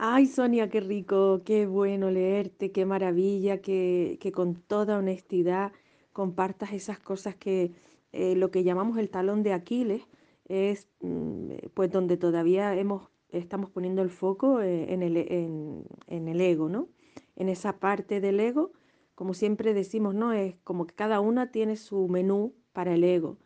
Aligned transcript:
Ay, 0.00 0.26
Sonia, 0.26 0.68
qué 0.70 0.80
rico, 0.80 1.42
qué 1.44 1.66
bueno 1.66 2.10
leerte, 2.10 2.70
qué 2.70 2.86
maravilla 2.86 3.60
que, 3.60 4.16
que 4.20 4.30
con 4.30 4.54
toda 4.54 4.96
honestidad 4.98 5.72
compartas 6.12 6.72
esas 6.72 7.00
cosas 7.00 7.34
que 7.34 7.72
eh, 8.12 8.36
lo 8.36 8.50
que 8.52 8.62
llamamos 8.62 8.96
el 8.98 9.10
talón 9.10 9.42
de 9.42 9.52
Aquiles 9.52 10.02
es 10.44 10.88
mm, 11.00 11.50
eh, 11.50 11.68
pues 11.74 11.90
donde 11.90 12.16
todavía 12.16 12.76
hemos, 12.76 13.08
estamos 13.30 13.70
poniendo 13.70 14.00
el 14.02 14.10
foco 14.10 14.60
eh, 14.62 14.92
en 14.92 15.02
el, 15.02 15.16
en, 15.16 15.84
en 16.06 16.28
el 16.28 16.40
ego, 16.40 16.68
¿no? 16.68 16.88
En 17.34 17.48
esa 17.48 17.80
parte 17.80 18.20
del 18.20 18.38
ego, 18.38 18.70
como 19.16 19.34
siempre 19.34 19.74
decimos, 19.74 20.14
¿no? 20.14 20.32
Es 20.32 20.54
como 20.62 20.86
que 20.86 20.94
cada 20.94 21.18
una 21.20 21.50
tiene 21.50 21.76
su 21.76 22.06
menú 22.08 22.54
para 22.72 22.94
el 22.94 23.02
ego. 23.02 23.38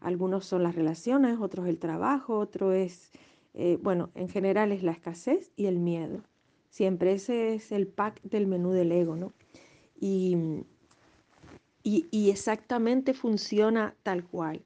Algunos 0.00 0.46
son 0.46 0.62
las 0.62 0.74
relaciones, 0.74 1.38
otros 1.38 1.66
el 1.66 1.78
trabajo, 1.78 2.38
otro 2.38 2.72
es 2.72 3.10
eh, 3.58 3.76
bueno, 3.82 4.10
en 4.14 4.28
general 4.28 4.70
es 4.70 4.84
la 4.84 4.92
escasez 4.92 5.50
y 5.56 5.66
el 5.66 5.80
miedo. 5.80 6.22
Siempre 6.70 7.12
ese 7.12 7.54
es 7.54 7.72
el 7.72 7.88
pack 7.88 8.22
del 8.22 8.46
menú 8.46 8.70
del 8.70 8.92
ego, 8.92 9.16
¿no? 9.16 9.32
Y, 10.00 10.36
y, 11.82 12.06
y, 12.12 12.30
exactamente 12.30 13.14
funciona 13.14 13.96
tal 14.04 14.24
cual. 14.24 14.62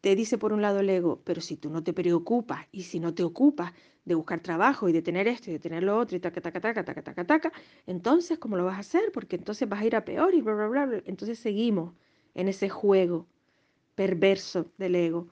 Te 0.00 0.16
dice 0.16 0.36
por 0.36 0.52
un 0.52 0.62
lado 0.62 0.80
el 0.80 0.90
ego, 0.90 1.20
pero 1.24 1.40
si 1.40 1.56
tú 1.56 1.70
no 1.70 1.84
te 1.84 1.92
preocupas 1.92 2.66
y 2.72 2.82
si 2.82 2.98
no 2.98 3.14
te 3.14 3.22
ocupas 3.22 3.72
de 4.04 4.16
buscar 4.16 4.40
trabajo 4.40 4.88
y 4.88 4.92
de 4.92 5.02
tener 5.02 5.28
esto 5.28 5.50
y 5.50 5.52
de 5.52 5.60
tener 5.60 5.84
lo 5.84 5.96
otro 5.96 6.16
y 6.16 6.20
taca, 6.20 6.40
taca, 6.40 6.60
taca, 6.60 6.84
taca, 6.84 7.02
taca, 7.02 7.24
taca, 7.24 7.52
entonces, 7.86 8.38
¿cómo 8.38 8.56
lo 8.56 8.64
vas 8.64 8.78
a 8.78 8.80
hacer? 8.80 9.12
Porque 9.12 9.36
entonces 9.36 9.68
vas 9.68 9.80
a 9.80 9.86
ir 9.86 9.94
a 9.94 10.04
peor 10.04 10.34
y 10.34 10.42
bla, 10.42 10.54
bla, 10.54 10.66
bla. 10.66 10.86
bla. 10.86 11.02
Entonces 11.06 11.38
seguimos 11.38 11.94
en 12.34 12.48
ese 12.48 12.68
juego 12.68 13.26
perverso 13.94 14.72
del 14.76 14.96
ego 14.96 15.28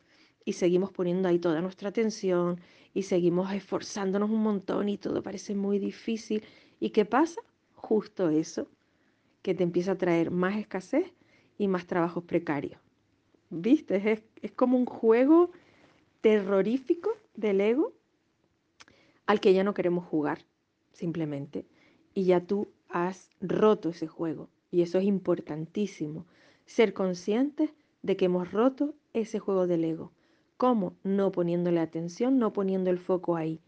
y 0.47 0.53
seguimos 0.53 0.93
poniendo 0.93 1.29
ahí 1.29 1.41
toda 1.41 1.61
nuestra 1.61 1.89
atención 1.89 2.61
y 2.95 3.03
seguimos 3.03 3.53
esforzándonos 3.53 4.31
un 4.31 4.43
montón 4.43 4.89
y 4.89 4.97
todo 4.97 5.21
parece 5.23 5.57
muy 5.57 5.81
difícil. 5.81 6.45
¿Y 6.79 6.91
qué 6.91 7.05
pasa? 7.05 7.43
Justo 7.75 8.31
eso, 8.31 8.69
que 9.43 9.55
te 9.55 9.65
empieza 9.65 9.93
a 9.93 9.99
traer 9.99 10.31
más 10.31 10.57
escasez 10.57 11.13
y 11.59 11.67
más 11.67 11.87
trabajos 11.87 12.23
precarios. 12.23 12.81
¿Viste? 13.51 13.97
Es, 13.97 14.23
es 14.41 14.53
como 14.53 14.79
un 14.79 14.87
juego 14.87 15.51
terrorífico 16.21 17.11
del 17.35 17.61
ego 17.61 17.93
al 19.27 19.41
que 19.41 19.53
ya 19.53 19.65
no 19.65 19.75
queremos 19.75 20.05
jugar, 20.07 20.45
simplemente. 20.93 21.67
Y 22.15 22.25
ya 22.25 22.41
tú 22.41 22.69
has 22.89 23.31
roto 23.41 23.89
ese 23.89 24.07
juego. 24.07 24.49
Y 24.71 24.83
eso 24.83 24.99
es 24.99 25.05
importantísimo. 25.05 26.25
Ser 26.67 26.95
conscientes 26.95 27.71
de 28.03 28.17
que 28.17 28.27
hemos 28.27 28.53
roto 28.53 28.95
ese 29.13 29.41
juego 29.41 29.67
del 29.67 29.83
ego. 29.83 30.13
¿Cómo? 30.57 30.95
No 31.05 31.33
poniéndole 31.33 31.81
atención, 31.81 32.39
no 32.39 32.53
poniendo 32.53 32.91
el 32.91 32.99
foco 32.99 33.37
ahí. 33.37 33.61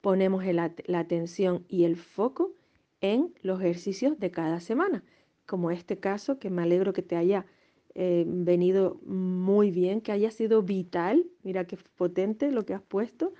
Ponemos 0.00 0.44
la 0.44 0.98
atención 0.98 1.64
y 1.68 1.84
el 1.84 1.96
foco 1.96 2.52
en 3.00 3.34
los 3.42 3.60
ejercicios 3.60 4.18
de 4.18 4.30
cada 4.30 4.60
semana, 4.60 5.04
como 5.46 5.70
este 5.70 5.98
caso 5.98 6.38
que 6.38 6.50
me 6.50 6.62
alegro 6.62 6.92
que 6.92 7.02
te 7.02 7.16
haya 7.16 7.46
eh, 7.94 8.24
venido 8.26 9.00
muy 9.04 9.70
bien, 9.70 10.00
que 10.00 10.12
haya 10.12 10.30
sido 10.30 10.62
vital, 10.62 11.26
mira 11.42 11.66
qué 11.66 11.76
potente 11.96 12.50
lo 12.50 12.64
que 12.64 12.74
has 12.74 12.82
puesto, 12.82 13.34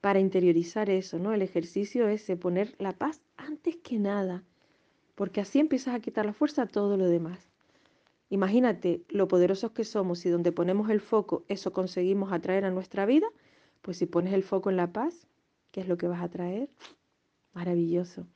para 0.00 0.20
interiorizar 0.20 0.88
eso, 0.90 1.18
¿no? 1.18 1.32
El 1.32 1.42
ejercicio 1.42 2.08
es 2.08 2.30
poner 2.40 2.74
la 2.78 2.92
paz 2.92 3.20
antes 3.36 3.76
que 3.76 3.98
nada, 3.98 4.44
porque 5.14 5.40
así 5.40 5.58
empiezas 5.58 5.94
a 5.94 6.00
quitar 6.00 6.24
la 6.24 6.32
fuerza 6.32 6.62
a 6.62 6.66
todo 6.66 6.96
lo 6.96 7.06
demás. 7.06 7.49
Imagínate 8.30 9.02
lo 9.08 9.26
poderosos 9.26 9.72
que 9.72 9.84
somos 9.84 10.24
y 10.24 10.30
donde 10.30 10.52
ponemos 10.52 10.88
el 10.88 11.00
foco, 11.00 11.44
eso 11.48 11.72
conseguimos 11.72 12.32
atraer 12.32 12.64
a 12.64 12.70
nuestra 12.70 13.04
vida. 13.04 13.26
Pues 13.82 13.98
si 13.98 14.06
pones 14.06 14.32
el 14.32 14.44
foco 14.44 14.70
en 14.70 14.76
la 14.76 14.92
paz, 14.92 15.26
¿qué 15.72 15.80
es 15.80 15.88
lo 15.88 15.98
que 15.98 16.06
vas 16.06 16.22
a 16.22 16.28
traer? 16.28 16.68
Maravilloso. 17.54 18.26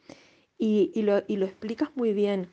Y, 0.58 0.90
y, 0.94 1.02
lo, 1.02 1.22
y 1.28 1.36
lo, 1.36 1.46
explicas 1.46 1.90
muy 1.94 2.12
bien. 2.12 2.48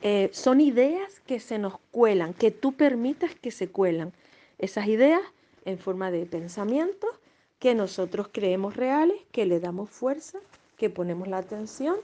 Eh, 0.00 0.30
son 0.32 0.60
ideas 0.60 1.20
que 1.20 1.40
se 1.40 1.58
nos 1.58 1.78
cuelan, 1.90 2.32
que 2.32 2.50
tú 2.50 2.72
permitas 2.72 3.34
que 3.34 3.50
se 3.50 3.68
cuelan. 3.68 4.12
Esas 4.58 4.86
ideas 4.88 5.20
en 5.64 5.78
forma 5.78 6.10
de 6.10 6.24
pensamientos 6.24 7.10
que 7.58 7.74
nosotros 7.74 8.28
creemos 8.32 8.76
reales, 8.76 9.20
que 9.30 9.44
le 9.44 9.60
damos 9.60 9.90
fuerza, 9.90 10.38
que 10.78 10.88
ponemos 10.88 11.28
la 11.28 11.38
atención. 11.38 11.96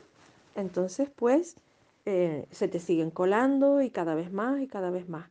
Entonces, 0.54 1.08
pues, 1.16 1.56
eh, 2.10 2.48
se 2.50 2.68
te 2.68 2.80
siguen 2.80 3.10
colando 3.10 3.82
y 3.82 3.90
cada 3.90 4.14
vez 4.14 4.32
más 4.32 4.62
y 4.62 4.66
cada 4.66 4.88
vez 4.88 5.10
más. 5.10 5.30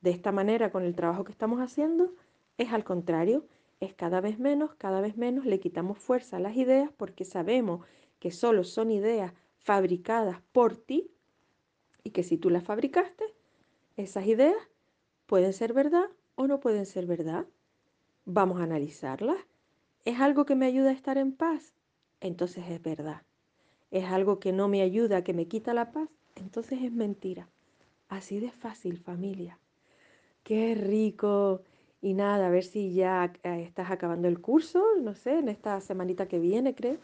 De 0.00 0.08
esta 0.08 0.32
manera, 0.32 0.72
con 0.72 0.82
el 0.82 0.94
trabajo 0.94 1.22
que 1.22 1.32
estamos 1.32 1.60
haciendo, 1.60 2.14
es 2.56 2.72
al 2.72 2.82
contrario, 2.82 3.46
es 3.80 3.92
cada 3.92 4.22
vez 4.22 4.38
menos, 4.38 4.74
cada 4.76 5.02
vez 5.02 5.18
menos, 5.18 5.44
le 5.44 5.60
quitamos 5.60 5.98
fuerza 5.98 6.38
a 6.38 6.40
las 6.40 6.56
ideas 6.56 6.90
porque 6.96 7.26
sabemos 7.26 7.86
que 8.20 8.30
solo 8.30 8.64
son 8.64 8.90
ideas 8.90 9.34
fabricadas 9.58 10.40
por 10.52 10.78
ti 10.78 11.10
y 12.02 12.12
que 12.12 12.22
si 12.22 12.38
tú 12.38 12.48
las 12.48 12.64
fabricaste, 12.64 13.26
esas 13.98 14.26
ideas 14.26 14.56
pueden 15.26 15.52
ser 15.52 15.74
verdad 15.74 16.06
o 16.36 16.46
no 16.46 16.58
pueden 16.58 16.86
ser 16.86 17.04
verdad. 17.04 17.44
Vamos 18.24 18.60
a 18.60 18.64
analizarlas. 18.64 19.36
¿Es 20.06 20.18
algo 20.20 20.46
que 20.46 20.54
me 20.54 20.64
ayuda 20.64 20.88
a 20.88 20.94
estar 20.94 21.18
en 21.18 21.32
paz? 21.34 21.74
Entonces 22.20 22.64
es 22.70 22.80
verdad 22.80 23.24
es 23.90 24.04
algo 24.04 24.38
que 24.38 24.52
no 24.52 24.68
me 24.68 24.82
ayuda, 24.82 25.24
que 25.24 25.32
me 25.32 25.46
quita 25.46 25.74
la 25.74 25.92
paz, 25.92 26.08
entonces 26.36 26.80
es 26.82 26.92
mentira. 26.92 27.48
Así 28.08 28.40
de 28.40 28.50
fácil, 28.50 28.98
familia. 28.98 29.58
Qué 30.42 30.74
rico. 30.74 31.62
Y 32.02 32.12
nada, 32.12 32.46
a 32.46 32.50
ver 32.50 32.64
si 32.64 32.92
ya 32.92 33.32
eh, 33.42 33.62
estás 33.62 33.90
acabando 33.90 34.28
el 34.28 34.40
curso, 34.40 34.82
no 35.00 35.14
sé, 35.14 35.38
en 35.38 35.48
esta 35.48 35.80
semanita 35.80 36.28
que 36.28 36.38
viene, 36.38 36.74
creo. 36.74 36.98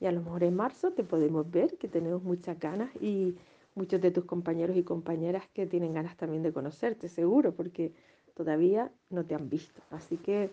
Y 0.00 0.06
a 0.06 0.12
lo 0.12 0.22
mejor 0.22 0.44
en 0.44 0.56
marzo 0.56 0.92
te 0.92 1.04
podemos 1.04 1.50
ver, 1.50 1.76
que 1.76 1.88
tenemos 1.88 2.22
muchas 2.22 2.58
ganas 2.58 2.90
y 3.00 3.34
muchos 3.74 4.00
de 4.00 4.10
tus 4.10 4.24
compañeros 4.24 4.76
y 4.76 4.82
compañeras 4.82 5.44
que 5.52 5.66
tienen 5.66 5.92
ganas 5.92 6.16
también 6.16 6.42
de 6.42 6.52
conocerte, 6.52 7.08
seguro, 7.08 7.52
porque 7.52 7.92
todavía 8.34 8.90
no 9.10 9.24
te 9.24 9.34
han 9.34 9.48
visto. 9.50 9.82
Así 9.90 10.16
que 10.16 10.50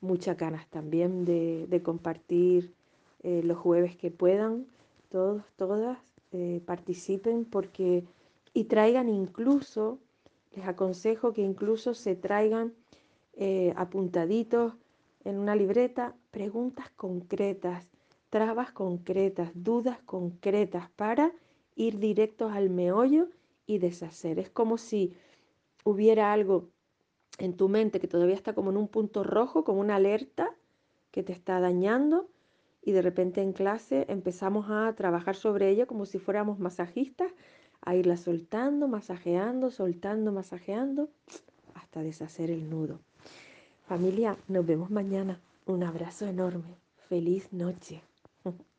muchas 0.00 0.36
ganas 0.36 0.66
también 0.68 1.24
de, 1.24 1.66
de 1.68 1.82
compartir 1.82 2.72
eh, 3.22 3.42
los 3.44 3.58
jueves 3.58 3.96
que 3.96 4.10
puedan 4.10 4.66
todos, 5.10 5.42
todas 5.56 5.98
eh, 6.32 6.62
participen 6.64 7.44
porque 7.44 8.04
y 8.54 8.64
traigan 8.64 9.08
incluso, 9.08 9.98
les 10.54 10.66
aconsejo 10.66 11.32
que 11.32 11.42
incluso 11.42 11.94
se 11.94 12.16
traigan 12.16 12.72
eh, 13.34 13.72
apuntaditos 13.76 14.74
en 15.24 15.38
una 15.38 15.54
libreta 15.54 16.14
preguntas 16.30 16.90
concretas, 16.90 17.86
trabas 18.30 18.72
concretas, 18.72 19.50
dudas 19.54 20.00
concretas 20.02 20.88
para 20.90 21.32
ir 21.76 21.98
directos 21.98 22.52
al 22.52 22.70
meollo 22.70 23.28
y 23.66 23.78
deshacer. 23.78 24.38
Es 24.38 24.50
como 24.50 24.78
si 24.78 25.14
hubiera 25.84 26.32
algo 26.32 26.68
en 27.38 27.56
tu 27.56 27.68
mente 27.68 28.00
que 28.00 28.08
todavía 28.08 28.34
está 28.34 28.52
como 28.54 28.70
en 28.70 28.76
un 28.76 28.88
punto 28.88 29.22
rojo, 29.22 29.64
como 29.64 29.80
una 29.80 29.96
alerta 29.96 30.54
que 31.10 31.22
te 31.22 31.32
está 31.32 31.60
dañando 31.60 32.28
y 32.82 32.92
de 32.92 33.02
repente 33.02 33.42
en 33.42 33.52
clase 33.52 34.06
empezamos 34.08 34.66
a 34.70 34.92
trabajar 34.94 35.36
sobre 35.36 35.68
ella 35.68 35.86
como 35.86 36.06
si 36.06 36.18
fuéramos 36.18 36.58
masajistas, 36.58 37.32
a 37.82 37.94
irla 37.94 38.16
soltando, 38.16 38.88
masajeando, 38.88 39.70
soltando, 39.70 40.32
masajeando, 40.32 41.08
hasta 41.74 42.02
deshacer 42.02 42.50
el 42.50 42.68
nudo. 42.68 43.00
Familia, 43.86 44.36
nos 44.48 44.66
vemos 44.66 44.90
mañana. 44.90 45.40
Un 45.66 45.82
abrazo 45.82 46.26
enorme. 46.26 46.76
Feliz 47.08 47.52
noche. 47.52 48.02